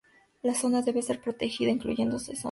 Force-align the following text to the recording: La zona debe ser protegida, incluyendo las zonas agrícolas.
La 0.41 0.55
zona 0.55 0.81
debe 0.81 1.03
ser 1.03 1.21
protegida, 1.21 1.69
incluyendo 1.69 2.13
las 2.13 2.23
zonas 2.23 2.29
agrícolas. 2.29 2.39